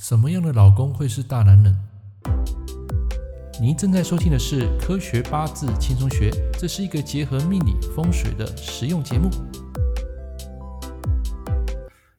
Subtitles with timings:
[0.00, 1.76] 什么样的老公会是大男人？
[3.60, 9.28] 您正在收听的是《科学八字轻松学》，这是一个结合命理风水的实用节目。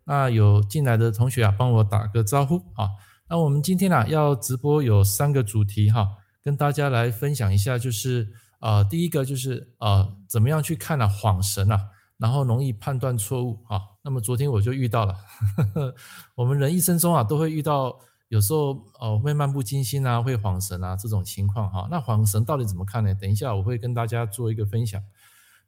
[0.04, 2.90] 那有进来的同学啊，帮我打个招呼啊。
[3.30, 6.06] 那我们今天啊要直播有三个主题哈，
[6.44, 8.28] 跟大家来分享一下，就是
[8.60, 11.80] 呃，第一个就是呃，怎么样去看啊恍神啊，
[12.18, 13.80] 然后容易判断错误啊。
[14.10, 15.14] 那么昨天我就遇到了，
[15.56, 15.96] 呵呵，
[16.34, 17.96] 我们人一生中啊都会遇到，
[18.30, 21.88] 有时候哦会漫不经心啊，会恍神啊这种情况哈。
[21.92, 23.14] 那恍神到底怎么看呢？
[23.14, 25.00] 等一下我会跟大家做一个分享。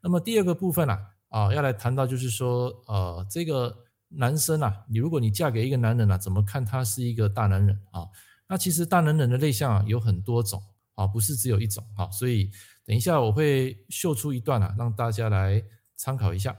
[0.01, 0.99] 那么第二个部分啊
[1.29, 8.07] 啊要来谈到就是说呃这个男生啊，你如果你嫁给一个男人啊，怎么看他是一个大男人啊？
[8.47, 10.59] 那其实大男人的类象啊有很多种
[10.95, 12.09] 啊，不是只有一种啊。
[12.09, 12.49] 所以
[12.87, 15.63] 等一下我会秀出一段啊，让大家来
[15.95, 16.57] 参考一下。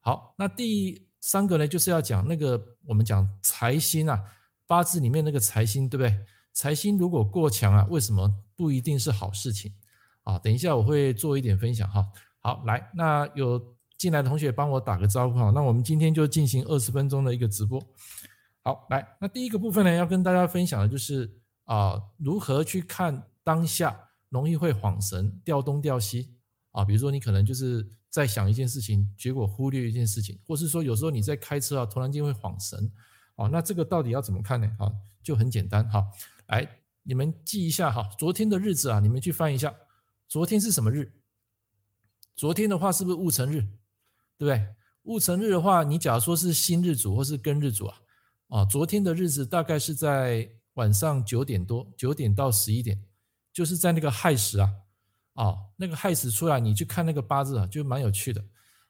[0.00, 4.22] 好，那第三个呢，就是要讲那个我们讲财星啊，
[4.66, 6.24] 八字里面那个财星，对不对？
[6.52, 9.72] 财星如果过强啊，为什么不一定是好事情
[10.24, 10.38] 啊？
[10.38, 12.04] 等一下我会做一点分享哈。
[12.40, 13.60] 好，来，那有
[13.96, 15.50] 进来的同学帮我打个招呼哈。
[15.54, 17.80] 那我们今天就进行二十分钟的一个直播。
[18.62, 21.30] 好，来，那第一个部分呢，要跟大家分享的就是
[21.64, 26.34] 啊，如何去看当下容易会晃神、掉东掉西
[26.72, 26.84] 啊？
[26.84, 27.88] 比如说你可能就是。
[28.10, 32.90] 在想一件事情，结果忽略一件事情，或是说有时候你在开车啊，突然间会恍神，
[33.34, 34.66] 哦，那这个到底要怎么看呢？
[34.78, 34.90] 啊，
[35.22, 36.02] 就很简单哈，
[36.46, 36.66] 来，
[37.02, 39.74] 你们记一下哈，昨天的日子啊，你们去翻一下，
[40.26, 41.12] 昨天是什么日？
[42.34, 43.60] 昨天的话是不是戊辰日？
[44.38, 44.66] 对不对？
[45.02, 48.00] 戊辰日的话，你假如说是辛日主或是庚日主啊，
[48.48, 53.04] 啊，昨天的日子大概是在晚上九点多，九点到十一点，
[53.52, 54.72] 就是在那个亥时啊。
[55.38, 58.40] 啊，那个亥时出来，你去看那个八字啊，就蛮有趣的。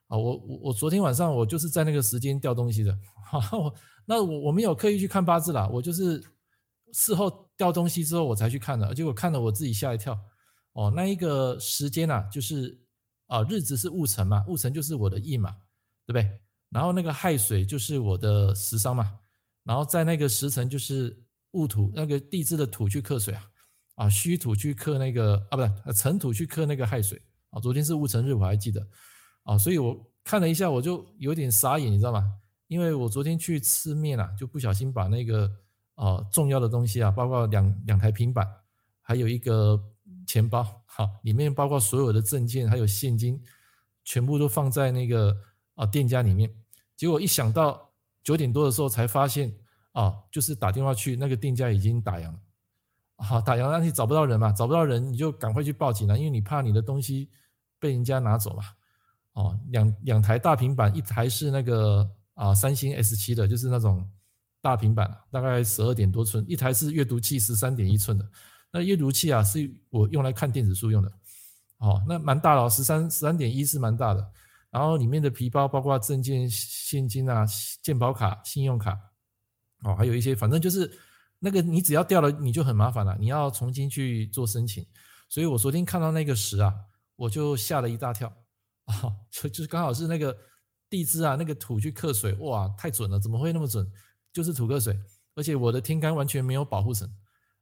[0.07, 2.99] 啊，我我我昨天晚上我就是在那个时间掉东西的。
[3.31, 3.75] 哈，我
[4.07, 6.25] 那我我没有刻意去看八字啦，我就是
[6.95, 10.19] 事后掉东西之后我才去看的，结果看了我自己吓一跳。
[10.73, 12.81] 哦，那一个时间啊，就是
[13.27, 15.51] 啊日子是戊辰嘛，戊辰就是我的印嘛，
[16.07, 16.41] 对不对？
[16.71, 19.13] 然后那个亥水就是我的食伤嘛，
[19.65, 21.15] 然后在那个时辰就是
[21.51, 23.48] 戊土，那个地支的土去克水啊。
[23.99, 27.21] 啊，虚土去克那个啊，不是尘土去克那个亥水
[27.51, 27.59] 啊。
[27.61, 28.87] 昨天是戊辰日，我还记得
[29.43, 32.23] 啊，所以我看了一下，我就有点傻眼，你知道吗？
[32.69, 35.51] 因为我昨天去吃面啊，就不小心把那个
[35.97, 38.47] 啊重要的东西啊，包括两两台平板，
[39.03, 39.83] 还有一个
[40.29, 43.43] 钱包，哈，里面包括所有的证件还有现金，
[44.05, 45.37] 全部都放在那个
[45.75, 46.49] 啊店家里面。
[46.97, 47.91] 结果一想到
[48.23, 49.53] 九点多的时候，才发现
[49.91, 52.39] 啊，就是打电话去那个店家已经打烊了。
[53.21, 54.53] 好，打烊，那你找不到人嘛？
[54.53, 57.29] 找不到人，你就赶快去报警了，因为你怕你的东西
[57.81, 58.63] 被人家拿走嘛。
[59.33, 64.09] 哦，两两台大平板，一台是那个啊三星 S 七的，就是那种
[64.63, 68.25] 大平板，大概十二点多寸；一台是阅读器，十三点一寸的。
[68.71, 71.13] 那阅读器啊，是我用来看电子书用的。
[71.79, 74.25] 哦，那蛮大的，十三十三点一是蛮大的。
[74.71, 77.45] 然后里面的皮包包括证件、现金啊、
[77.83, 78.97] 健保卡、信用卡，
[79.83, 80.89] 哦，还有一些，反正就是。
[81.39, 84.87] 那个你只要掉了，你就很麻烦了，你要重新去做申请。
[85.29, 86.75] 所以我昨天看到那个时啊，
[87.17, 88.29] 我就吓了一大跳
[88.87, 90.37] 啊，就就是刚好是那个
[90.89, 93.87] 地支啊，那个土去克水，哇，太准了，怎么会那么准？
[94.33, 94.99] 就是土克水，
[95.35, 97.09] 而且我的天干完全没有保护神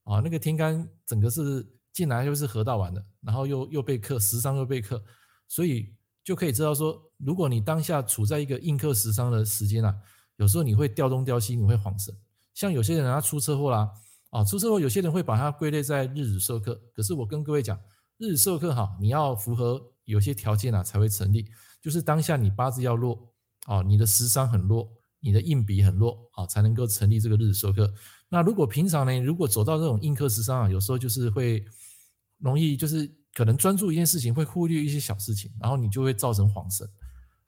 [0.04, 5.02] 啊，那个天干整个是进来就是河道完的，然后又又被克，食伤又被克，
[5.48, 9.96] 所以就可以知道说，如果你当下处在一个硬克食伤的时间啊，
[10.36, 12.14] 有时候你会掉东掉西，你会晃神。
[12.56, 13.92] 像有些人他出车祸啦，
[14.30, 16.80] 啊，出车祸，有些人会把它归类在日子授课。
[16.94, 17.78] 可是我跟各位讲，
[18.16, 21.46] 日子授课哈，你要符合有些条件啊才会成立，
[21.82, 23.30] 就是当下你八字要弱，
[23.66, 24.90] 啊，你的食伤很弱，
[25.20, 27.92] 你的硬笔很弱，啊，才能够成立这个日子授课。
[28.30, 31.62] 那如果平常呢，如果走到这种印克食伤啊，有时候就是会
[32.38, 36.88] 容易就是可能专注一件事情，会忽略一些小事情，然后你就会造成恍神，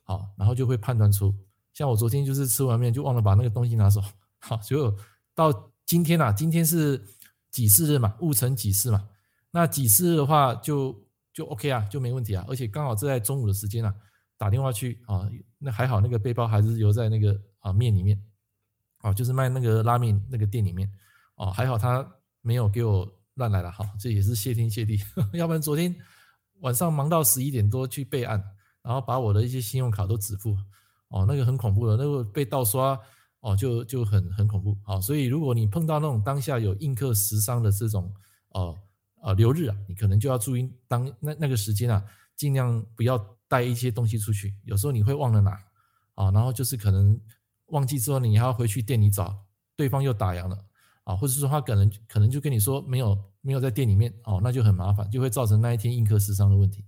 [0.03, 1.35] 好，然后就会判断出，
[1.73, 4.03] 像我昨天就是吃完面就忘了把那个东西拿走。
[4.41, 4.97] 好，就
[5.35, 7.05] 到今天啊，今天是
[7.51, 9.09] 己巳日嘛，戊辰己巳嘛。
[9.51, 10.95] 那己巳日的话就，
[11.33, 12.45] 就 OK 啊，就没问题啊。
[12.49, 13.95] 而且刚好是在中午的时间啊，
[14.37, 15.29] 打电话去啊，
[15.59, 18.23] 那还好，那个背包还是留在那个啊面里面，
[18.99, 20.91] 啊，就是卖那个拉面那个店里面，
[21.37, 22.07] 哦，还好他
[22.43, 25.01] 没有给我乱来了，哈，这也是谢天谢地，
[25.33, 25.95] 要不然昨天
[26.61, 28.43] 晚上忙到十一点多去备案，
[28.83, 30.57] 然后把我的一些信用卡都止付，
[31.09, 32.99] 哦，那个很恐怖的，那个被盗刷。
[33.41, 35.01] 哦，就就很很恐怖啊！
[35.01, 38.13] 所以如果你碰到那种当下有印克食伤的这种
[38.51, 38.77] 呃
[39.23, 42.05] 呃流日啊，你可能就要注意当那那个时间啊，
[42.35, 44.55] 尽量不要带一些东西出去。
[44.65, 45.53] 有时候你会忘了拿
[46.15, 47.19] 啊，然后就是可能
[47.67, 49.45] 忘记之后，你还要回去店里找，
[49.77, 50.59] 对方又打烊了
[51.05, 56.85] 啊，或者说他可能可能就跟你说没有没有在店里面哦，那就很麻烦，就会造成那一天印刻时伤的问题。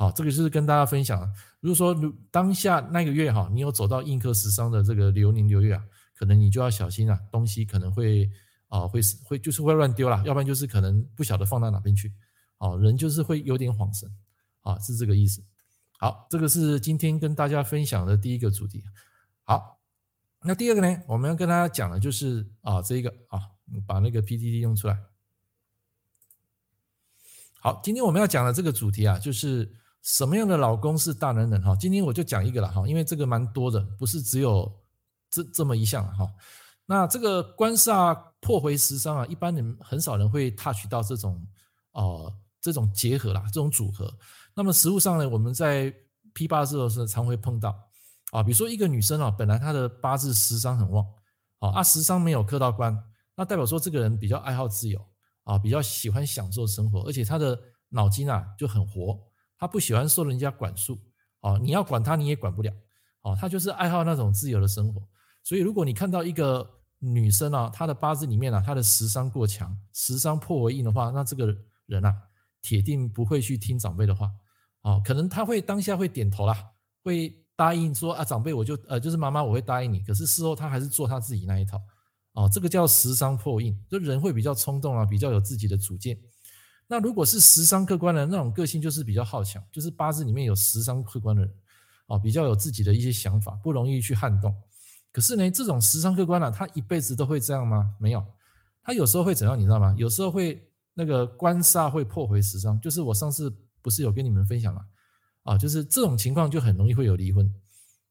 [0.00, 1.30] 好，这个就是跟大家分享。
[1.60, 1.94] 如果说
[2.30, 5.84] 当下那个月哈，你有走到印刻时尚的这个流年流月啊，
[6.16, 8.26] 可能你就要小心啊，东西可能会
[8.68, 12.10] 啊会会就是会乱丢啦，要不然就是可能不晓得放到哪边去。
[12.56, 14.10] 哦，人就是会有点恍神
[14.62, 15.44] 啊，是这个意思。
[15.98, 18.82] 好，这个是今天跟大家分享的第一个主题。
[19.44, 19.82] 好，
[20.40, 23.38] 那第二个呢，我们要跟大家讲的就是啊，这一个啊，
[23.86, 24.98] 把那个 PPT 用出来。
[27.60, 29.70] 好，今天我们要讲的这个主题啊，就是
[30.02, 31.76] 什么样的老公是大男人哈。
[31.76, 34.70] 今天我就讲一个了哈，因为这个蛮多的，不是只有
[35.30, 36.28] 这这么一项哈。
[36.86, 41.46] 那这个官煞破回食伤啊，一般人很少人会 touch 到这种
[41.92, 44.12] 哦，这种结合啦，这种组合。
[44.54, 45.94] 那么实务上呢，我们在
[46.34, 47.78] 批八字的时候常会碰到
[48.32, 51.06] 啊，比如说一个女生啊，本来她的八字食伤很旺，
[51.58, 52.96] 啊，食伤没有克到官，
[53.36, 55.00] 那代表说这个人比较爱好自由
[55.44, 57.56] 啊，比较喜欢享受生活，而且她的
[57.90, 59.16] 脑筋啊就很活，
[59.60, 60.98] 他不喜欢受人家管束
[61.42, 62.72] 哦，你要管他你也管不了，
[63.20, 65.06] 哦，他就是爱好那种自由的生活。
[65.44, 66.68] 所以如果你看到一个
[66.98, 71.54] 女生啊，她的八字里面啊，她的食伤过强，食伤破为印的话，那这个
[71.86, 72.14] 人啊，
[72.60, 74.30] 铁定不会去听长辈的话。
[74.82, 76.56] 哦，可能他会当下会点头啦，
[77.02, 81.78] 会答应说啊，长辈我就呃就是妈妈我会答应你，可是事后他还是做他自己那一套，
[82.32, 86.18] 哦，这个叫食伤破印，就人会比较冲动啊，比较有自己的主见。
[86.90, 91.54] 那如果是食伤客官的那种个性，就是比较好强，就是八字里面有食伤客官的人，
[92.08, 94.52] 哦，比较有自己的一些想法，不容易去撼动。
[95.12, 97.94] 可是呢，这种食伤客官啊，他一辈子都会这样吗？
[98.00, 98.26] 没有，
[98.82, 99.94] 他有时候会怎样，你知道吗？
[99.96, 100.60] 有时候会
[100.94, 103.54] 那个官煞会破回食伤，就是我上次。
[103.82, 104.82] 不是有跟你们分享吗？
[105.42, 107.50] 啊，就是这种情况就很容易会有离婚，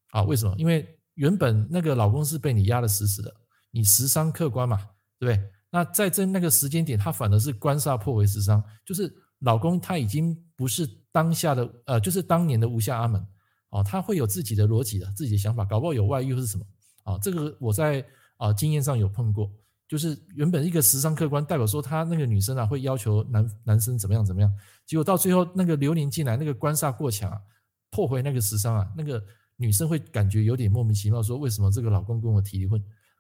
[0.10, 0.56] 啊，为什么？
[0.58, 3.31] 因为原本那个老公是被你压得死死的，
[3.70, 4.78] 你食伤客官嘛，
[5.20, 5.50] 对不对？
[5.69, 13.25] 那在这那个时间点，他反而是官煞破为时伤，就是老公他已经不是当下的，呃，就是当年的吴下阿门，
[13.69, 16.66] 啊，他会有自己的逻辑的，自己的想法，搞不好有外遇或是什么，
[17.04, 18.06] 啊，这个我在
[18.38, 19.51] 啊经验上有碰过。
[19.88, 24.54] 就是原本一个时伤客官，代表说他那个女生啊会要求男男生怎么样怎么样，
[24.86, 27.42] 结果到最后那个流年进来，那个官煞过强啊，
[27.89, 29.19] 破回那个时伤啊，那个
[29.56, 32.80] 女生会感觉有点莫名其妙，说为什么这个老公跟我提离婚，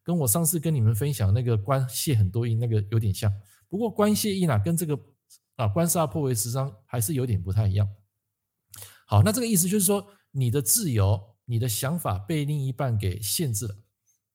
[0.09, 3.31] 跟我上次跟你们分享那个关泄很多印那个有点像，
[3.67, 4.99] 不过关泄印啊跟这个
[5.55, 7.87] 啊官煞破为十伤还是有点不太一样。
[9.05, 13.75] 好，那这个意思就是说你的自由、你的想法被另一半给限制了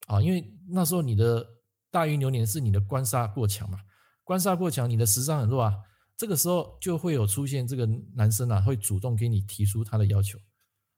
[0.07, 1.51] 啊，因为那时候你的。
[1.91, 3.79] 大运流年是你的官杀过强嘛？
[4.25, 5.73] 官杀过强，你的食伤很弱啊。
[6.17, 10.37] 这个时候就会有出现这个男生啊，会主动给你提出他的要求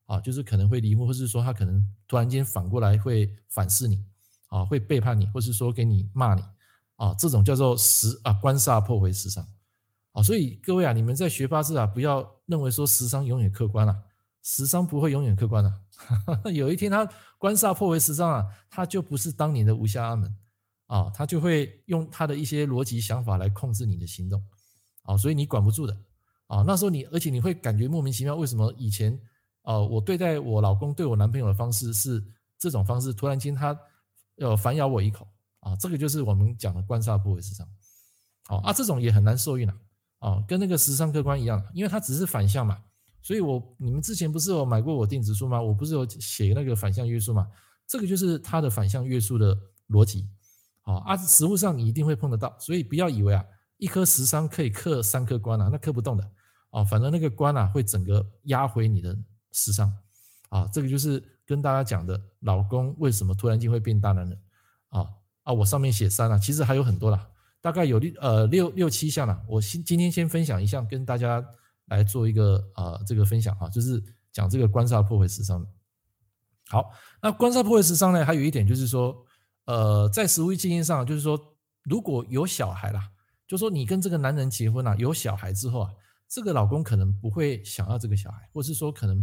[0.07, 4.03] 啊，就是可能会离婚，或是说他可能突然间反过来会反噬你
[4.47, 6.41] 啊，会背叛你，或是说给你骂你
[6.95, 9.47] 啊，这种叫做时啊官煞破回时伤
[10.11, 10.21] 啊。
[10.21, 13.97] 所以各位啊，你们在学八字啊，不要认为说时伤永远客观啊，
[14.43, 15.73] 时伤不会永远客观啊。
[16.51, 17.07] 有一天他
[17.37, 20.35] 官煞破回食伤啊，他就不是当年的吴下阿门。
[20.87, 24.41] 啊，他就会用他的一些逻辑想法来控制你的行动，
[25.03, 25.93] 啊，所以你管不住的，
[26.45, 29.19] 啊，那时候你，而且你会感觉莫名其妙，为什么以前，
[29.63, 32.23] 啊，我对待我老公对我男朋友的方式是
[32.57, 33.77] 这种方式，突然间他
[34.37, 35.27] 要反咬我一口，
[35.59, 37.67] 啊，这个就是我们讲的官煞破为食伤，
[38.45, 39.77] 啊，这种也很难受孕啊，
[40.19, 42.81] 啊，跟那个食伤克官一样，因为它只是反向嘛，
[43.21, 45.61] 所以我你们之前不是有买过我电子书吗？
[45.61, 47.47] 我不是有写那个反向约束吗？
[47.85, 49.57] 这个就是它的反向约束的
[49.89, 50.29] 逻辑。
[50.83, 53.43] 啊，实物上你一定会碰得到，所以不要以为啊，
[53.75, 56.31] 一颗食伤可以克三颗官啊，那克不动的
[56.69, 59.13] 啊，反正那个官啊会整个压回你的
[59.51, 59.93] 食伤
[60.47, 64.39] 啊，这个就是跟大家讲的，老公为什么突然间会变大男人
[64.89, 65.07] 啊
[65.41, 67.27] 啊，我上面写三了，其实还有很多啦，
[67.59, 71.43] 大概有六呃六六七项了，我先今天先分享一项，跟大家
[71.85, 75.67] 来做一个啊这个分享啊，就是讲这个官煞破回食伤的。
[76.67, 76.91] 好，
[77.23, 79.23] 那官煞破回食伤呢，还有一点就是说。
[79.67, 81.37] 呃，在实务经验上，就是说，
[81.83, 83.11] 如果有小孩啦，
[83.45, 85.91] 就说你跟这个男人结婚了，有小孩之后啊，
[86.29, 89.21] 这个老公可能不会想要这个小孩，或是说可能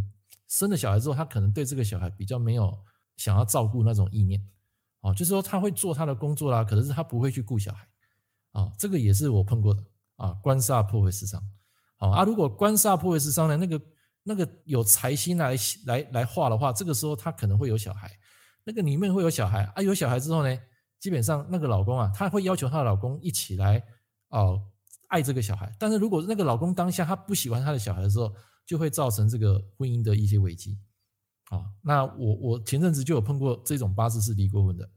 [0.56, 2.72] 生了小孩之后，他可能对这个小孩比较没有
[3.16, 4.40] 想要照顾那种意念，
[5.00, 7.88] 哦，就是说他会做他的工作啦，可能是他不会去顾小孩，
[8.52, 9.82] 啊，这个也是我碰过的
[10.16, 11.42] 啊，官煞破回食伤，
[11.98, 13.80] 啊，如果官煞破坏食伤呢，那个
[14.22, 15.56] 那个有财星来
[15.86, 18.10] 来来化的话，这个时候他可能会有小孩。
[18.66, 20.58] 那个里面会有小孩啊，有小孩之后呢，
[20.98, 23.84] 基本上那个老公啊，他会要求他的老公一起来
[24.30, 24.58] 哦
[25.08, 25.70] 爱这个小孩。
[25.78, 28.32] 但是如果那个老公当下他不喜欢他的小孩的时候，
[28.66, 30.78] 就会造成这个婚姻的一些危机。
[31.50, 34.90] 啊，那我我前阵子就有碰过这种八字是离过婚的，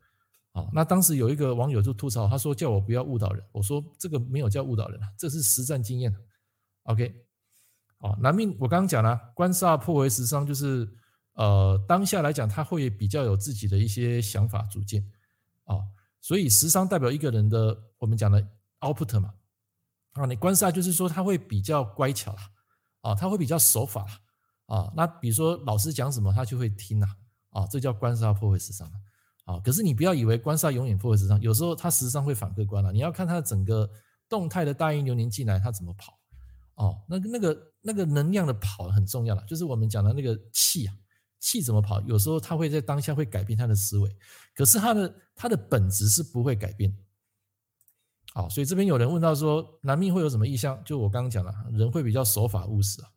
[0.54, 6.16] 啊，那当时有一个网友就吐槽，他说叫我不要误导人，我说这个没有叫误导人啊，这是实战经验。
[6.84, 7.14] OK，
[8.00, 10.90] 好，男命我刚刚讲了，官煞破为食伤，就是
[11.34, 15.04] 呃当下来讲他会比较有自己的一些想法主见。
[15.66, 15.76] 啊，
[16.22, 18.42] 所以食伤代表一个人的我们讲的
[18.80, 19.34] output 嘛，
[20.14, 22.50] 啊，你官煞就是说他会比较乖巧啦，
[23.08, 24.06] 啊，他会比较守法。
[24.66, 27.08] 啊，那比如说老师讲什么，他就会听呐，
[27.52, 28.96] 啊，这叫官煞破坏时尚啊。
[29.46, 32.92] 啊可是你不要以为官煞永远破坏时尚，有时候他食伤会反客观了。
[32.92, 33.90] 你要看他整个
[34.28, 36.20] 动态的大运流年进来，他怎么跑，
[36.76, 40.94] 哦，那个那个那个能量的跑很重要了，就是我们讲的那个气啊，
[41.40, 44.14] 气怎么跑，有时候他会在当下会改变他的思维，
[44.54, 46.94] 可是他的他的本质是不会改变。
[48.38, 50.80] 好，所以这边有人问到说，男命会有什么意向？
[50.84, 53.10] 就我刚刚讲了，人会比较守法务实啊。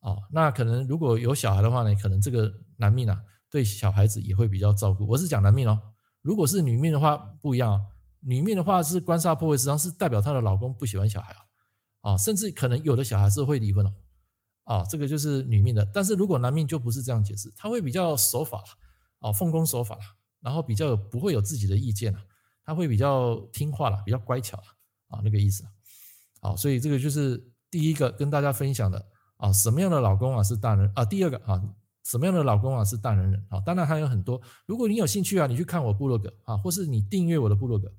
[0.00, 5.06] 哦，那可能如果有小孩的话呢，可能这个男命啊，对小孩子也会比较照顾。
[5.06, 5.80] 我是讲男命哦，
[6.20, 7.80] 如果是女命的话不一样哦。
[8.20, 13.92] 女命的话是官煞破位，实际上，是代表她的老公不喜欢小孩啊，啊，甚至可能有的小孩是会离婚哦，
[14.64, 15.82] 啊，这个就是女命的。
[15.94, 18.62] 但是如果男命就不是这样解释，他会比较守法
[19.20, 19.96] 啊，奉公守法，
[20.42, 22.20] 然后比较不会有自己的意见了，
[22.68, 24.64] 他会比较听话了，比较乖巧了
[25.06, 25.64] 啊，那个意思。
[26.42, 29.02] 好，所以这个就是第一个跟大家分享的。
[29.38, 31.02] 啊，什么样的老公啊是大人啊？
[31.02, 31.58] 第二个啊，
[32.04, 33.58] 什么样的老公啊是大男人啊？
[33.60, 34.38] 当然还有很多。
[34.66, 37.90] 如果你有兴趣啊，你去看我部落格啊，或是你订阅我的部落格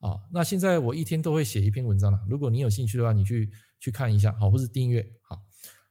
[0.00, 0.20] 啊。
[0.30, 2.20] 那现在我一天都会写一篇文章了。
[2.28, 3.50] 如果你有兴趣的话，你去
[3.80, 5.10] 去看一下，好，或是订阅。
[5.22, 5.42] 好，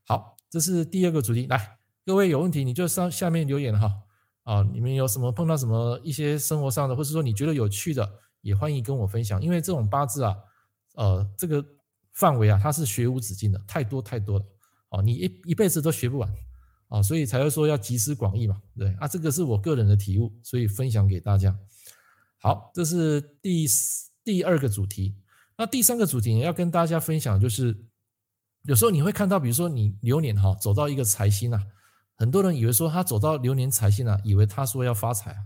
[0.06, 1.48] 好，这是第二个主题。
[1.48, 3.92] 来，各位有问题你就上下面留言哈。
[4.44, 8.10] 啊，你们有什么碰到什么一些生活上的，或是说你觉得有趣的，
[8.42, 9.42] 也欢迎跟我分享。
[9.42, 10.36] 因为这种八字啊，
[10.96, 11.64] 呃，这个
[12.14, 14.46] 范围啊，它是学无止境的，太多太多了。
[14.90, 16.34] 哦，你一一辈子都学不完，
[16.88, 21.56] 啊，所以才会说要集思广益嘛，对啊，这个是我个人的体悟，所以分享给大家。
[22.40, 23.68] 好，这是第
[24.24, 25.16] 第二个主题。
[25.56, 27.78] 那第三个主题要跟大家分享，就是
[28.64, 31.62] 有时候你会看到，比如说你流年哈走到一个财星啊，
[32.20, 35.38] 很多人以为说他走到流年财星啊，以为他说要发财啊，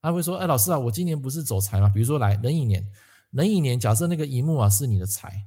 [0.00, 1.88] 他会说，哎，老师啊，我今年不是走财吗？
[1.88, 2.86] 比如说来壬寅年，
[3.32, 5.44] 壬寅年，假设那个寅木啊是你的财。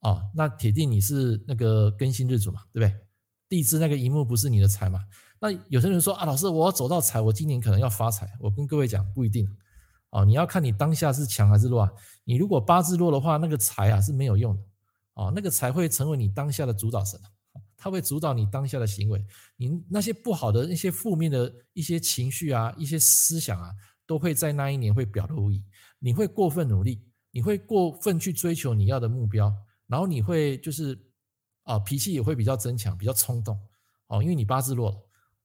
[0.00, 3.00] 啊、哦，那铁定你是那个庚辛日主嘛，对不对？
[3.48, 5.00] 地支那个寅木不是你的财嘛？
[5.40, 8.32] 那有些人说啊，老师，我要走到财，我今年可能要发财。
[8.38, 9.44] 我跟各位讲，不一定。
[10.10, 11.90] 哦，你要看你当下是强还是弱。
[12.22, 14.62] 你如果八字弱的话，那个财啊是没有用的。
[15.14, 17.18] 哦，那个财会成为你当下的主导神，
[17.78, 19.24] 它会主导你当下的行为。
[19.56, 23.72] 你那些不好的、那些负面的一些情绪啊、一些思想啊，
[24.04, 25.64] 都会在那一年会表露无遗。
[25.98, 29.50] 你会过分努力，你会过分去追求你要的目标。
[29.86, 30.98] 然后你会就是
[31.62, 33.58] 啊，脾气也会比较增强，比较冲动
[34.08, 34.96] 哦，因为你八字弱了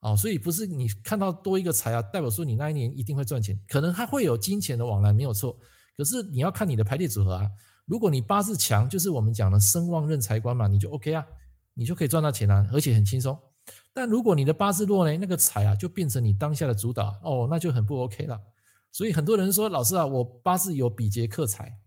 [0.01, 5.57] 哦，所以不是你看到多一个财啊，代表说你那一年一定会赚钱，可能它会有金钱的往来没有错，
[5.95, 7.49] 可是你要看你的排列组合啊。
[7.85, 11.25] 如果你八字强，就是我们讲的生旺任财官嘛，你就 OK 啊，
[11.73, 13.37] 你就可以赚到钱啊，而且很轻松。
[13.93, 18.39] 但如果你的八字弱呢，那个财啊就变成你当下的主导哦，那就很不 OK 了。
[18.91, 21.79] 所以很多人说，老师啊，我八字有比劫克财。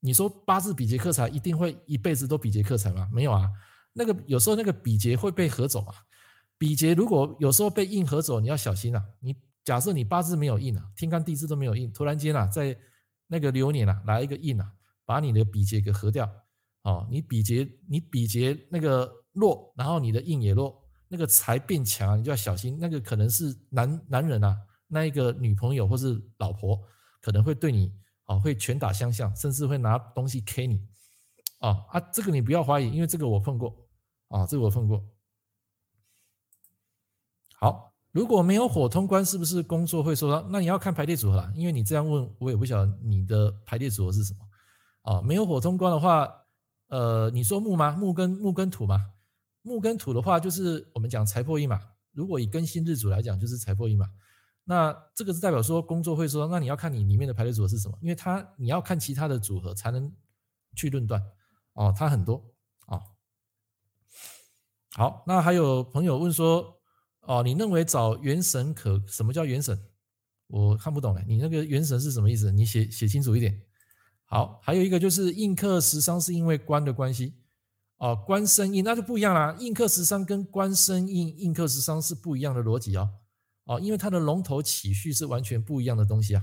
[0.00, 3.08] 你说八字比劫克财一定会一辈子都比劫克财吗？
[3.12, 3.48] 没有啊，
[3.94, 5.94] 那个有时候那个比劫会被合走啊。
[6.58, 9.02] 比劫如果有时候被印合走，你要小心啊。
[9.20, 12.76] 你假设你八字没有印啊，天干地支都没有印，突然间啊，在
[13.28, 14.72] 那个流年啊来一个印啊，
[15.06, 16.30] 把你的比劫给合掉
[16.82, 17.08] 哦。
[17.10, 22.78] 你比劫你比劫那个弱，然后你的印也弱，那个财变强，你就要小心。
[22.80, 24.56] 那个可能是男男人啊，
[24.88, 26.80] 那一个女朋友或是老婆
[27.20, 27.92] 可能会对你。
[28.26, 30.80] 啊，会拳打相向，甚至会拿东西 K 你，
[31.58, 33.76] 啊啊，这个你不要怀疑，因为这个我碰过，
[34.28, 35.04] 啊，这个我碰过。
[37.58, 40.40] 好，如果没有火通关，是不是工作会受到？
[40.48, 44.40] 那你要看排列组合啦，因为你这样问，我也不晓得你的排列组合是什么。
[45.02, 46.26] 啊，没有火通关的话，
[46.88, 47.92] 呃，你说木吗？
[47.92, 49.12] 木跟木跟土吗？
[49.64, 51.80] 木跟土的话，就是我们讲财破印嘛。
[52.12, 54.06] 如果以庚辛日主来讲，就是财破印嘛。
[54.62, 60.12] 那这个是代表说工作会说，那你要看你里面的排列组合是什么，因为它你要看其他的组合才能
[60.76, 61.20] 去论断
[61.72, 62.34] 哦，它很多、
[62.86, 63.02] 哦。
[64.92, 66.78] 好，那还有朋友问说，
[67.22, 69.02] 哦，你认为找元神可？
[69.08, 69.78] 什么叫元神？
[70.46, 72.52] 我看不懂嘞，你那个元神是什么意思？
[72.52, 73.60] 你写写清楚一点。
[74.26, 77.34] 好，还有一个就是印克食伤是因为官的关系
[77.98, 83.08] 哦，官生印那就不一样啦，印克食伤跟官生印、印克食伤是不一样的逻辑哦。
[83.66, 86.42] 哦，因为它的龙头起序是完全不一样的东西啊，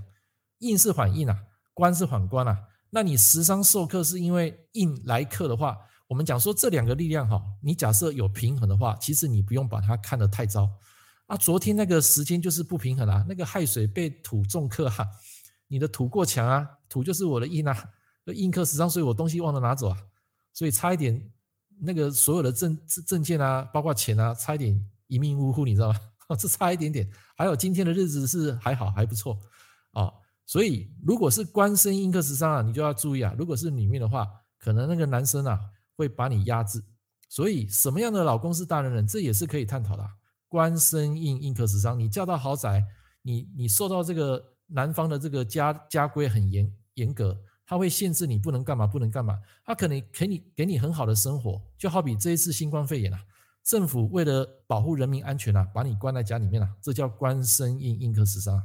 [0.60, 1.38] 印是反印啊，
[1.74, 2.58] 官是反官啊。
[2.90, 5.78] 那你食伤受克是因为印来克的话，
[6.08, 10.68] 我们讲说这两个力量哈，你假设有平衡的话，其实你不用把它看得太糟
[11.28, 11.38] 啊。
[11.38, 15.08] 昨天那个时间就是不平衡啊，那个亥水被土重克哈，
[15.68, 17.92] 你的土过强啊，土就是我的印啊，
[18.34, 19.98] 印克食伤，所以我东西忘了拿走啊，
[20.54, 21.32] 所以差一点
[21.84, 26.00] 那个所有的证证件啊，包括钱啊，差一点一命呜呼，你知道吗？
[26.38, 27.10] 这差一点点。
[27.36, 29.38] 还有今天的日子是还好还不错
[29.94, 30.12] 啊，
[30.46, 33.34] 所以如果是官身印克食伤啊，你就要注意啊。
[33.38, 34.28] 如果是女命的话，
[34.60, 35.60] 可能那个男生啊
[35.98, 36.82] 会把你压制。
[37.28, 40.08] 所以什么样的老公是大男人，这也是可以探讨的。
[40.48, 42.84] 官身印印克食伤，你嫁到豪宅，
[43.22, 47.38] 你你受到这个男方的这个家家规很严严格，
[47.72, 53.24] 他会限制你不能干嘛不能干嘛，他可能给你给你很好的生活，就好比这一次新冠肺炎啊，
[53.64, 58.62] 政府为了保护人民安全啊，把你关在家里面了，这叫官生印印克食伤，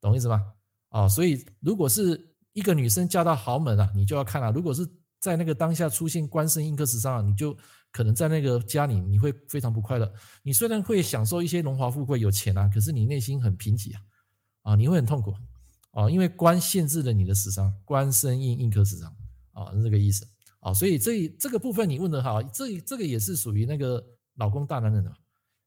[0.00, 0.42] 懂意思吗？
[0.88, 4.84] 啊，所以如果是一个女生嫁到豪门啊，你就要看啊，如果是
[5.20, 7.56] 在那个当下出现官生印克食伤啊，你就。
[7.92, 10.08] 可能在那个家里，你会非常不快乐。
[10.44, 14.00] 你虽然会享受一些荣华富贵、有钱啊，可是你内心很贫瘠啊，
[14.62, 15.34] 啊，你会很痛苦
[15.92, 19.14] 啊，因为官限制了你的食伤，官生印印克食伤
[19.52, 20.26] 啊，是这个意思
[20.60, 20.72] 啊。
[20.72, 24.04] 所以这这个部分你问的好，这这个也是属于那个
[24.36, 25.12] 老公大男人的，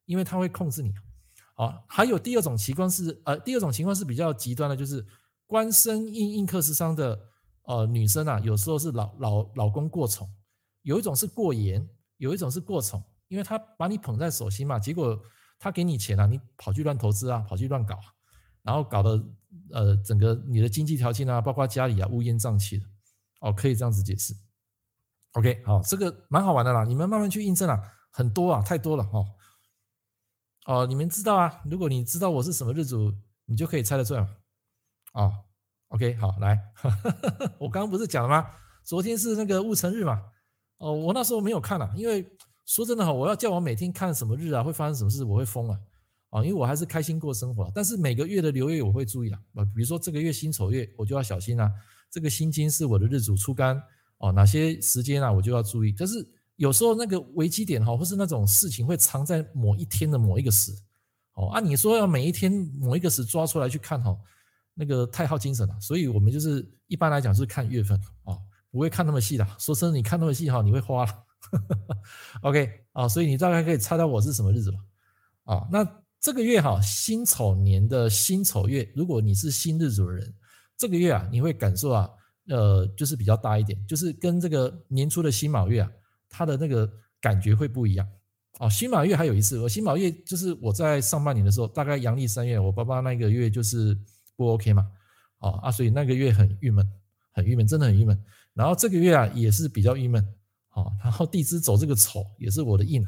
[0.06, 0.94] 因为他会控制你
[1.56, 1.82] 啊。
[1.88, 5.06] 还有第二种情况是，呃，第二种情况是比较极端的，就是
[5.46, 7.20] 官生印印克食伤的
[7.64, 10.30] 呃女生啊，有时候是老老老公过宠，
[10.84, 11.88] 有一种是过严。
[12.18, 15.20] 有一种是过宠，因为他把你捧在手心嘛，结果
[15.60, 18.00] 他给你钱啊，你跑去乱投资啊，跑去乱搞，
[18.64, 19.24] 然后搞得
[19.72, 22.86] 呃整个你的经济条件啊，包括家里啊乌烟瘴气的，
[23.42, 24.34] 哦，可以这样子解释。
[25.34, 27.80] OK，好，这个蛮好玩的啦，你们慢慢去印证啊，
[28.12, 29.26] 很多啊，太多了哦。
[30.66, 33.14] 哦，你们知道啊，如果你知道我是什么日主，
[33.46, 34.30] 你就可以猜得出来嘛。
[35.14, 35.34] 哦
[35.90, 36.60] ，OK，好，来，
[37.60, 38.50] 我刚刚不是讲了吗？
[38.84, 40.24] 昨天是那个戊辰日嘛。
[40.78, 42.26] 哦，我那时候没有看啊，因为
[42.66, 45.80] 说真的哈，我要叫我每天看什么日啊，会发生什么事，我会疯啊，
[46.34, 51.72] 啊，因为我还是开心过生活，但是每个月的流月我会注意啊，啊，比如说这个月辛丑月，我就要小心啊，
[52.10, 53.80] 这个辛金是我的日主出干
[54.18, 60.74] 哦，哪些时间啊我就要注意，但是有时候那个危机点哈，或是那种事情会藏在某一天的某一个时，
[61.36, 64.18] 哦，啊，你说要每一天某一个时抓出来去看哈，
[64.74, 68.38] 那个太耗精神了，所以我们就是一般来讲是看月份啊。
[68.72, 71.24] 不会看那么细的，说真的，你看那么细哈，你会花了。
[72.42, 74.80] OK 啊，所以你大概可以猜到我是什么日子了
[75.44, 75.68] 啊。
[75.72, 75.88] 那
[76.24, 80.34] 这个月哈，辛丑年的辛丑月，如果你是辛日主的人，
[80.78, 82.10] 这个月啊，你会感受啊，
[82.48, 85.92] 呃，就是比较大一点，就是跟这个年初的辛卯月啊，
[86.30, 88.08] 它的那个感觉会不一样。
[88.60, 93.94] 哦，辛卯月还有一次，我辛卯月就是我在上半年的时候，大概阳历三月，我爸爸那个月就是
[94.38, 94.90] 不 OK 嘛，
[95.40, 96.88] 啊啊，所以那个月很郁闷，
[97.34, 98.18] 很郁闷，真的很郁闷。
[98.54, 100.26] 然后这个月啊也是比较郁闷，
[100.70, 103.06] 好，然后地支走这个丑也是我的印，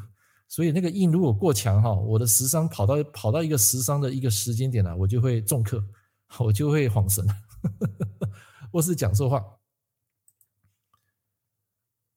[0.48, 5.84] 所以那个印如果过强哈，我的食伤跑到跑到一个食伤的一个时间点呢，我就会重克，
[6.40, 7.26] 我就会晃神，
[8.72, 9.44] 或是讲错话。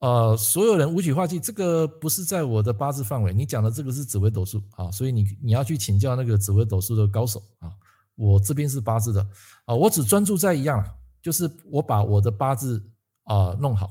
[0.01, 7.73] 呃，所有人五曲化忌这个不是在我的八字范围，你讲的这个是紫微斗数啊，所以你你要去请教那个紫微斗数的高手啊，
[8.15, 9.27] 我这边是八字的
[9.65, 10.85] 啊，我只专注在一样，
[11.21, 12.85] 就是我把我的八字。
[13.29, 13.91] 啊，弄好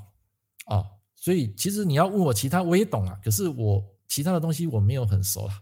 [0.65, 0.83] 啊，
[1.15, 5.53] 所以其实你要问我其他，我也懂啊，可是我其他的东西我没有很熟了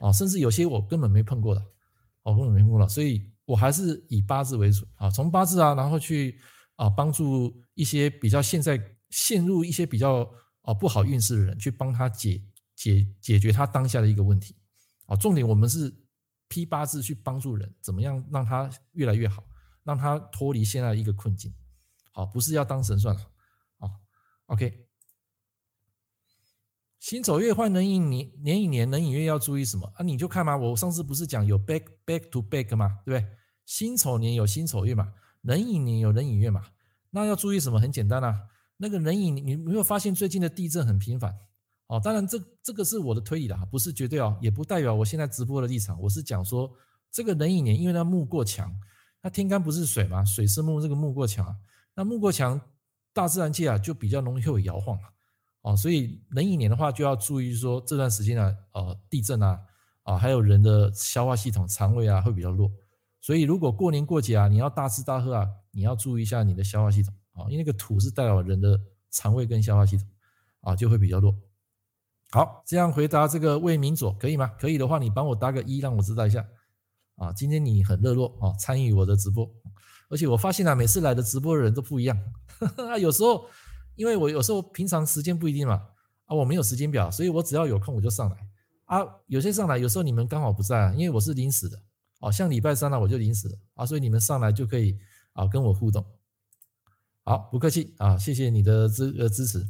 [0.00, 1.64] 啊，甚至有些我根本没碰过的，
[2.22, 6.40] 我根本没碰过了，所以我还是以八字为主啊，从八字啊，然后去
[6.76, 10.28] 啊帮助一些比较现在陷入一些比较
[10.62, 12.42] 啊不好运势的人，去帮他解
[12.74, 14.56] 解解决他当下的一个问题
[15.06, 15.94] 啊，重点我们是
[16.48, 19.44] 批八字去帮助人，怎么样让他越来越好，
[19.84, 21.52] 让他脱离现在一个困境。
[22.12, 23.20] 好，不是要当神算了，
[23.78, 23.90] 啊
[24.46, 24.83] ，OK。
[27.04, 30.02] 辛丑月换壬寅年，年乙年壬寅月要注意什么啊？
[30.02, 33.30] 你就看嘛，我上次不是讲有 back back to back 嘛，对不对？
[33.66, 35.12] 辛丑年有辛丑月嘛，
[35.42, 36.62] 壬寅年有壬寅月嘛，
[37.10, 37.78] 那要注意什么？
[37.78, 38.46] 很简单啊，
[38.78, 41.36] 那个壬寅，你没有发现最近的地震很频繁？
[41.88, 46.00] 哦，当然这这个是我的推理啦，不是绝对哦，也不代表我现在直播的立场。
[46.00, 46.72] 我是讲说
[47.10, 48.74] 这个壬寅年，因为它木过强，
[49.20, 51.54] 它天干不是水嘛，水是木，这个木过强啊。
[51.94, 52.58] 那木过强，
[53.12, 55.12] 大自然界啊就比较容易会有摇晃啊，
[55.64, 59.58] 哦，所以壬寅年的话就要注意说这段时间啊，呃，地震啊，
[60.02, 62.70] 啊，还有人的消化系统、肠胃啊会比较弱，
[63.22, 68.78] 所以如果过年过节啊，你要大吃大喝啊，你要注意一下你的消化系统啊，因为那个土是代表人的
[69.10, 70.06] 肠胃跟消化系统
[70.60, 71.34] 啊，就会比较弱。
[72.30, 74.48] 好，这样回答这个魏明佐可以吗？
[74.58, 76.44] 可以的话，你帮我打个一，让我知道一下
[77.16, 77.32] 啊。
[77.32, 79.48] 今天你很热络啊，参与我的直播。
[80.10, 82.18] 而且我发现啊，每次来的直播的人都不一样。
[83.00, 83.46] 有时候，
[83.96, 85.74] 因为我有时候平常时间不一定嘛，
[86.26, 88.36] 啊，我没有时间表，所以我只要有空我就上来。
[88.86, 91.80] 啊，有些上来，有时候你们刚好不在啊，因为我是临时的。
[92.20, 94.98] 哦，像礼拜三呢，我就临时的啊，所以你们上来就可以
[95.32, 96.04] 啊跟我互动。
[97.22, 99.66] 好，不客气啊，谢谢你的支呃支持。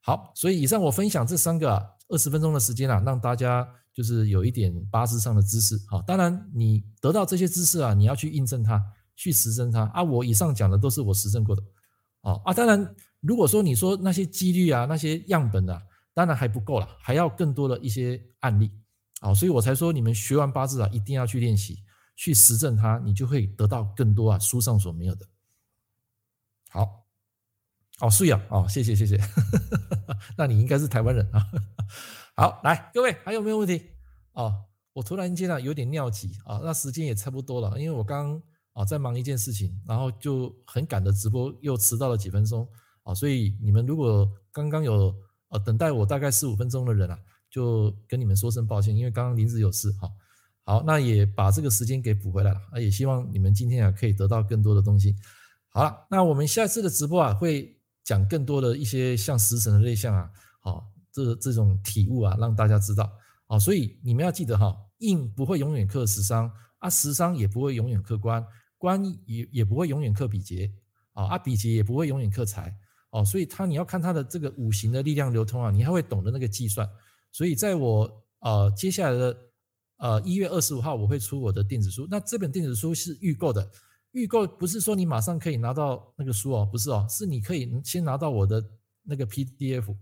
[0.00, 5.78] 好，所以以上我分享这三个啊，二十分钟的时间啊，让大家就是有一点八字上的知识。
[5.88, 8.82] 好，当然你得到这些知识啊，你要去印证它，
[9.16, 10.02] 去实证它啊。
[10.02, 11.62] 我以上讲的都是我实证过的。
[12.22, 15.82] 哦啊，当然如果说你说那些几率啊，那些样本啊，
[16.14, 18.70] 当然还不够了，还要更多的一些案例。
[19.20, 21.84] 啊，所以我才说你们学完八字啊，一定要去练习，
[22.16, 25.26] 去实证它，你就会得到更多啊书上所没有的。
[26.70, 27.04] 好，
[28.00, 29.20] 哦，素雅，哦，谢谢谢谢，
[30.38, 31.46] 那你应该是台湾人啊。
[32.34, 33.90] 好，来各位还有没有问题？
[34.32, 38.40] 哦，我突然间啊有点尿急啊，那时间也差不多了，因为我刚
[38.72, 42.66] 啊在忙一件事情，然后就很赶的直播又迟到了几分钟
[43.02, 45.14] 啊，所以你们如果刚刚有
[45.48, 47.18] 呃等待我大概四五分钟的人啊，
[47.50, 50.10] 就跟你们说声抱歉，因为刚刚临时有事哈。
[50.62, 55.16] 好，那也把这个时间给补回来了啊，也希望你们今天啊可以得到更多的东西。
[55.70, 63.10] 好了，那我们下次的直播啊，会讲更多的一些像食神的类象啊，好，这这种体悟啊，让大家知道
[63.46, 63.58] 啊。
[63.58, 68.44] 所以你们要记得哈，印不会永远克食伤啊，食伤也不会永远克官，
[68.78, 70.70] 官也也不会永远克比劫
[71.14, 72.72] 啊，啊比劫也不会永远克财
[73.10, 73.24] 哦。
[73.24, 76.88] 所以他你要看他的这个五行的力量流通啊，你还会懂得那个计算。
[77.32, 79.36] 所以在我呃接下来的
[79.98, 83.70] 呃一月二十五号，我会出我的电子书，那这本电子书是预购的。
[84.12, 88.60] 预购不是说你马上可以拿到那个书哦，不是哦，是你可以先拿到我的
[89.04, 89.94] 那个 PDF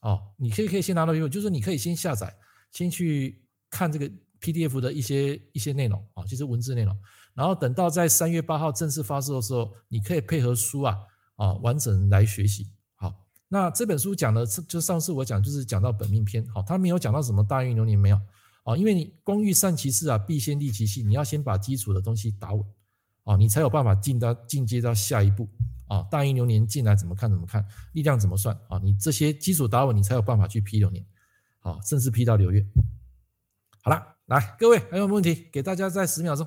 [0.00, 2.36] 哦，你可以可以先拿到，就是你可以先下载，
[2.72, 6.98] 先去看这个 PDF 的一些一些内容啊，就是文字内容，
[7.34, 10.98] 然后等到在三月八号正式发售的时候，你可以配合书啊
[11.36, 12.68] 啊完整来学习。
[12.96, 13.14] 好，
[13.48, 18.20] 那这本书讲的，就上次我讲就是讲到本命篇，好，他没有讲到什么大运流年没有
[18.64, 22.64] 啊，因为你工欲善其事啊，必先利其器，你要先把基础的东西打稳。
[23.24, 25.48] 啊，你才有办法进到进阶到下一步
[25.88, 26.00] 啊！
[26.08, 28.78] 大运流年进来怎么看怎么看，力量怎么算啊？
[28.78, 31.04] 你这些基础打稳，你才有办法去批流年，
[31.58, 32.64] 好，甚至批到流月。
[33.82, 35.48] 好了，来各位还有没有问题？
[35.50, 36.46] 给大家再十秒钟。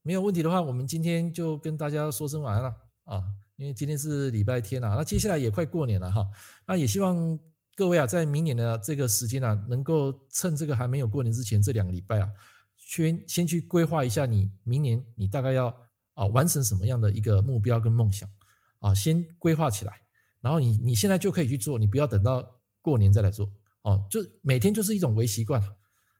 [0.00, 3.22] 没有问题的话，我们今天就跟大家说声晚安了啊！
[3.56, 6.28] 因为今天是礼拜天啊，那接下来也快过年了哈。
[6.66, 7.38] 那也希望
[7.76, 12.28] 各位啊，在明年的这个时间啊，能够趁这个还没有过年之前这两个礼拜啊。
[12.76, 15.68] 先先去规划一下，你明年你大概要
[16.14, 18.28] 啊完成什么样的一个目标跟梦想
[18.80, 18.94] 啊？
[18.94, 20.00] 先规划起来，
[20.40, 22.44] 然后你你现在就可以去做，你不要等到
[22.80, 23.48] 过年再来做
[23.82, 24.04] 哦。
[24.10, 25.62] 就每天就是一种微习惯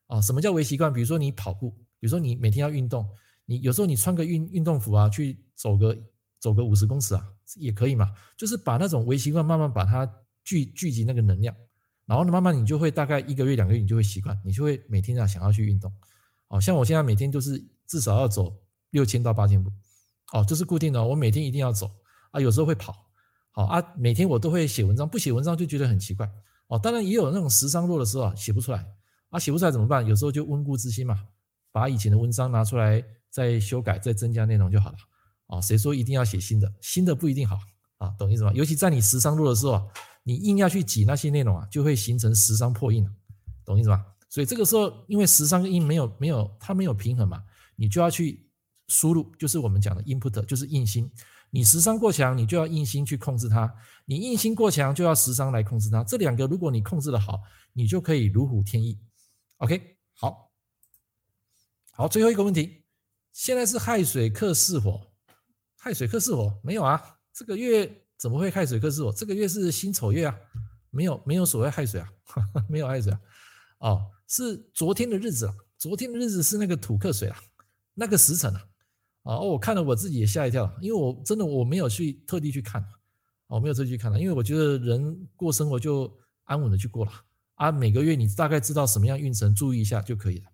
[0.07, 0.21] 啊。
[0.21, 0.93] 什么叫微习惯？
[0.93, 3.09] 比如说你跑步，比如说你每天要运动，
[3.45, 5.99] 你有时候你穿个运运动服啊，去走个
[6.43, 7.25] 走个五十公尺啊，
[7.57, 8.13] 也可以嘛。
[8.37, 10.05] 就是把那种微习惯慢慢把它
[10.45, 11.57] 聚聚集那个能量，
[12.05, 15.91] 然后呢，慢慢你就会大概一个月两个月你就会习惯，你就会每天啊想要去运动。
[16.49, 18.55] 哦，像我现在每天都是至少要走
[18.91, 19.71] 六千到八千步，
[20.33, 21.91] 哦，这是固定的，我每天一定要走
[22.33, 23.07] 啊，有时候会跑，
[23.53, 26.29] 好啊，每天我都会写文章，不写文章就觉得很奇怪，
[26.67, 28.85] 哦，当然也有那种食伤弱的时候啊，写不出来，
[29.31, 30.05] 啊，写不出来怎么办？
[30.05, 31.19] 有时候就温故知新嘛，
[31.71, 34.97] 把以前的文章拿出来再修改，再增加内容就好了，
[35.53, 36.73] 啊，谁说一定要写新的？
[36.81, 37.59] 新的不一定好
[37.99, 38.53] 啊，懂意思吗？
[38.55, 39.87] 尤其在你食伤弱的时候啊，
[40.23, 43.11] 你硬要去挤那些内容啊，就会形成食伤破印了，
[43.63, 44.03] 懂意思吗？
[44.31, 47.43] 所以这个时候，因为食伤跟印没有没有它没有平衡嘛，
[47.77, 48.49] 你就要去
[48.89, 51.11] 输入，就是我们讲的 input，就是印心。
[51.51, 53.69] 你食伤过强，你就要印心去控制它；
[54.07, 56.03] 你印心过强，就要食伤来控制它。
[56.03, 57.39] 这两个如果你控制得好，
[57.75, 58.99] 你就可以如虎添翼。
[59.59, 60.51] OK，好，
[61.91, 62.85] 好，最后一个问题，
[63.35, 65.12] 现在是亥水克巳火，
[65.85, 67.03] 亥水克巳火没有啊？
[67.35, 69.13] 这个月怎么会亥水克巳火？
[69.13, 70.39] 这个月是辛丑月啊，
[70.91, 72.09] 没有没有所谓亥水啊，
[72.71, 73.21] 没有亥水啊，
[73.79, 74.11] 哦。
[74.29, 77.37] 是昨天的日子啊，昨天的日子是那个土克水啊，
[77.95, 78.63] 那个时辰啊，
[79.25, 82.83] 啊，我看了我自己也吓一跳，因为我真的我没有去特地去看，
[83.49, 86.11] 我没有特地去看了，因为我觉得人过生活就
[86.45, 87.13] 安稳的去过了
[87.57, 90.45] 啊，每个月你大概知道什么样运程，注意一下就可以了。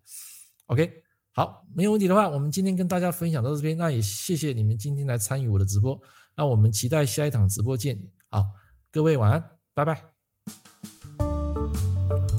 [0.66, 0.90] OK，
[1.38, 5.96] 好，没有问题的话，我们今天跟大家分享到这边，那也谢谢你们今天来参与我的直播，
[6.36, 7.96] 那我们期待下一场直播见，
[8.28, 8.44] 好，
[8.90, 10.02] 各位晚安，拜拜。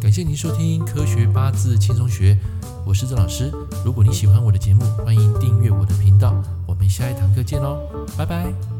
[0.01, 2.33] 感谢您收听《科学八字轻松学》，
[2.85, 3.49] 我是郑老师。
[3.85, 6.35] 如果你喜欢我的节目，欢迎订阅我的频道。
[6.67, 8.78] 我们下一堂课见喽，拜拜。